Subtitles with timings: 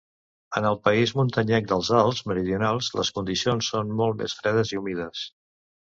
[0.59, 5.29] En el país muntanyenc dels Alps Meridionals, les condicions són molt més fredes i humides.